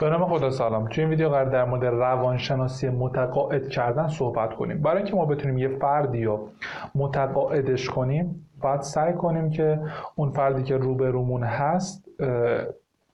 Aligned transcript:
به 0.00 0.10
نام 0.10 0.26
خدا 0.26 0.50
سلام. 0.50 0.88
توی 0.88 1.00
این 1.00 1.10
ویدیو 1.10 1.28
قرار 1.28 1.44
در 1.44 1.64
مورد 1.64 1.84
روانشناسی 1.84 2.88
متقاعد 2.88 3.68
کردن 3.68 4.08
صحبت 4.08 4.54
کنیم. 4.54 4.82
برای 4.82 4.96
اینکه 4.96 5.16
ما 5.16 5.24
بتونیم 5.24 5.58
یه 5.58 5.68
فردی 5.68 6.24
رو 6.24 6.48
متقاعدش 6.94 7.90
کنیم 7.90 8.46
باید 8.62 8.80
سعی 8.80 9.12
کنیم 9.12 9.50
که 9.50 9.80
اون 10.14 10.30
فردی 10.30 10.62
که 10.62 10.76
روبرومون 10.76 11.42
هست 11.42 12.04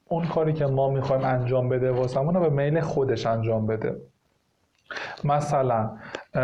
اون 0.08 0.24
کاری 0.24 0.52
که 0.52 0.66
ما 0.66 0.90
می‌خوایم 0.90 1.24
انجام 1.24 1.68
بده 1.68 1.90
واسمون 1.90 2.34
رو 2.34 2.40
به 2.40 2.48
میل 2.48 2.80
خودش 2.80 3.26
انجام 3.26 3.66
بده. 3.66 3.96
مثلا 5.24 5.90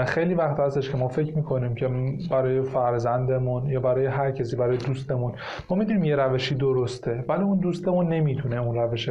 خیلی 0.07 0.35
وقت 0.35 0.61
هستش 0.61 0.91
که 0.91 0.97
ما 0.97 1.09
فکر 1.09 1.37
می‌کنیم 1.37 1.75
که 1.75 1.91
برای 2.31 2.63
فرزندمون 2.63 3.67
یا 3.67 3.81
برای 3.81 4.07
هر 4.07 4.31
کسی 4.31 4.57
برای 4.57 4.77
دوستمون 4.77 5.33
ما 5.71 5.77
می‌دونیم 5.77 6.05
یه 6.05 6.17
روشی 6.17 6.55
درسته 6.55 7.25
ولی 7.29 7.43
اون 7.43 7.59
دوستمون 7.59 8.09
نمی‌تونه 8.09 8.57
اون 8.57 8.75
روش 8.75 9.11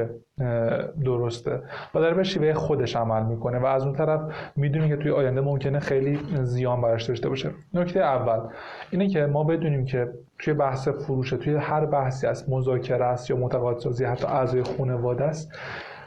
درسته. 1.05 1.61
و 1.95 1.99
داره 1.99 2.13
به 2.13 2.23
شیوه 2.23 2.53
خودش 2.53 2.95
عمل 2.95 3.23
می‌کنه 3.23 3.59
و 3.59 3.65
از 3.65 3.83
اون 3.83 3.93
طرف 3.93 4.21
می‌دونیم 4.55 4.89
که 4.89 4.95
توی 4.95 5.11
آینده 5.11 5.41
ممکنه 5.41 5.79
خیلی 5.79 6.19
زیان 6.43 6.81
براش 6.81 7.03
داشته 7.03 7.29
باشه. 7.29 7.51
نکته 7.73 7.99
اول 7.99 8.39
اینه 8.91 9.07
که 9.07 9.25
ما 9.25 9.43
بدونیم 9.43 9.85
که 9.85 10.09
توی 10.39 10.53
بحث 10.53 10.87
فروشه 10.87 11.37
توی 11.37 11.55
هر 11.55 11.85
بحثی 11.85 12.27
از 12.27 12.49
مذاکره 12.49 13.05
است 13.05 13.29
یا 13.29 13.37
متقاعد 13.37 13.77
حتی 14.01 14.27
اعضای 14.27 14.63
خانواده 14.63 15.23
است 15.23 15.51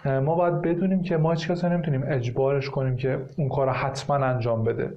ما 0.05 0.35
باید 0.35 0.63
بدونیم 0.63 1.03
که 1.03 1.17
ما 1.17 1.33
هیچ 1.33 1.51
کسی 1.51 1.67
نمی‌تونیم 1.69 2.05
اجبارش 2.07 2.71
کنیم 2.71 2.97
که 2.97 3.21
اون 3.37 3.49
کار 3.49 3.69
حتما 3.69 4.17
انجام 4.17 4.65
بده. 4.65 4.95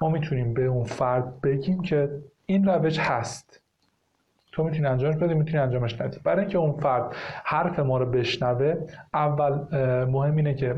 ما 0.00 0.08
می‌تونیم 0.08 0.54
به 0.54 0.64
اون 0.64 0.84
فرد 0.84 1.40
بگیم 1.40 1.82
که 1.82 2.10
این 2.46 2.64
روش 2.64 2.98
هست. 2.98 3.61
تو 4.52 4.64
می‌تونی 4.64 4.86
انجامش 4.86 5.16
بدی 5.16 5.34
می‌تونی 5.34 5.58
انجامش 5.58 6.00
ندی. 6.00 6.18
برای 6.24 6.40
اینکه 6.40 6.58
اون 6.58 6.72
فرد 6.72 7.14
حرف 7.44 7.78
ما 7.78 7.98
رو 7.98 8.06
بشنوه 8.06 8.74
اول 9.14 9.52
مهم 10.04 10.36
اینه 10.36 10.54
که 10.54 10.76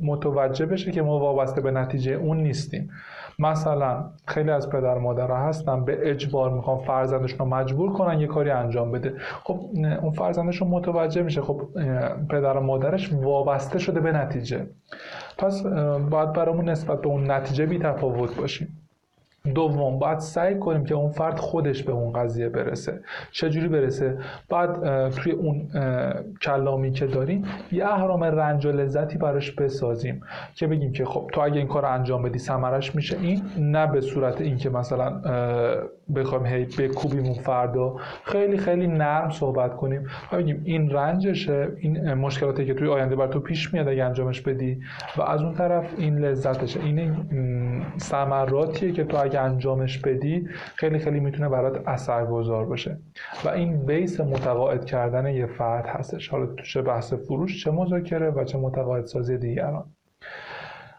متوجه 0.00 0.66
بشه 0.66 0.92
که 0.92 1.02
ما 1.02 1.18
وابسته 1.18 1.60
به 1.60 1.70
نتیجه 1.70 2.12
اون 2.12 2.36
نیستیم. 2.36 2.90
مثلا 3.38 4.04
خیلی 4.26 4.50
از 4.50 4.70
پدر 4.70 4.98
مادرها 4.98 5.48
هستن 5.48 5.84
به 5.84 6.10
اجبار 6.10 6.50
می‌خوان 6.50 6.78
فرزندشون 6.78 7.38
رو 7.38 7.44
مجبور 7.44 7.92
کنن 7.92 8.20
یه 8.20 8.26
کاری 8.26 8.50
انجام 8.50 8.92
بده. 8.92 9.14
خب 9.44 9.60
اون 10.02 10.10
فرزندشون 10.10 10.68
متوجه 10.68 11.22
میشه 11.22 11.40
خب 11.42 11.60
پدر 12.30 12.56
و 12.56 12.60
مادرش 12.60 13.12
وابسته 13.12 13.78
شده 13.78 14.00
به 14.00 14.12
نتیجه. 14.12 14.66
پس 15.38 15.62
باید 16.10 16.32
برامون 16.32 16.68
نسبت 16.68 17.00
به 17.00 17.08
اون 17.08 17.30
نتیجه 17.30 17.66
بی 17.66 17.78
تفاوت 17.78 18.36
باشیم. 18.36 18.68
دوم 19.54 19.98
باید 19.98 20.18
سعی 20.18 20.58
کنیم 20.58 20.84
که 20.84 20.94
اون 20.94 21.10
فرد 21.10 21.38
خودش 21.38 21.82
به 21.82 21.92
اون 21.92 22.12
قضیه 22.12 22.48
برسه. 22.48 23.00
چجوری 23.30 23.68
برسه؟ 23.68 24.18
بعد 24.48 25.08
توی 25.10 25.32
اون 25.32 25.68
کلامی 26.42 26.92
که 26.92 27.06
داریم 27.06 27.44
یه 27.72 27.86
اهرام 27.86 28.24
رنج 28.24 28.66
و 28.66 28.72
لذتی 28.72 29.18
براش 29.18 29.52
بسازیم 29.52 30.22
که 30.54 30.66
بگیم 30.66 30.92
که 30.92 31.04
خب 31.04 31.30
تو 31.32 31.40
اگه 31.40 31.58
این 31.58 31.68
کار 31.68 31.86
انجام 31.86 32.22
بدی 32.22 32.38
ثمرش 32.38 32.94
میشه. 32.94 33.16
این 33.20 33.42
نه 33.58 33.86
به 33.86 34.00
صورت 34.00 34.40
اینکه 34.40 34.70
مثلا 34.70 35.20
بخوایم 36.16 36.46
هی 36.46 36.64
بکوبیم 36.64 37.24
اون 37.24 37.34
فردا. 37.34 37.96
خیلی 38.24 38.56
خیلی 38.56 38.86
نرم 38.86 39.30
صحبت 39.30 39.76
کنیم. 39.76 40.06
و 40.32 40.36
بگیم 40.36 40.62
این 40.64 40.90
رنجشه 40.90 41.68
این 41.80 42.14
مشکلاتی 42.14 42.66
که 42.66 42.74
توی 42.74 42.88
آینده 42.88 43.16
بر 43.16 43.26
تو 43.26 43.40
پیش 43.40 43.74
میاد 43.74 43.88
اگه 43.88 44.04
انجامش 44.04 44.40
بدی. 44.40 44.80
و 45.16 45.22
از 45.22 45.42
اون 45.42 45.54
طرف 45.54 45.94
این 45.98 46.18
لذتشه. 46.18 46.80
این 46.80 47.16
ثمراتیه 47.98 48.92
که 48.92 49.04
تو 49.04 49.16
اگه 49.34 49.44
انجامش 49.44 49.98
بدی 49.98 50.48
خیلی 50.74 50.98
خیلی 50.98 51.20
می‌تونه 51.20 51.48
برات 51.48 51.88
اثرگذار 51.88 52.64
باشه. 52.64 52.98
و 53.44 53.48
این 53.48 53.86
بیس 53.86 54.20
متقاعد 54.20 54.84
کردن 54.84 55.26
یه 55.26 55.46
فرد 55.46 55.86
هستش. 55.86 56.28
حالا 56.28 56.54
چه 56.64 56.82
بحث 56.82 57.12
فروش 57.12 57.64
چه 57.64 57.70
مذاکره 57.70 58.30
و 58.30 58.44
چه 58.44 58.58
متقاعد 58.58 59.04
سازی 59.04 59.38
دیگران. 59.38 59.84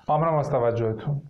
ممنونم 0.09 0.35
از 0.35 0.49
توجهتون. 0.49 1.21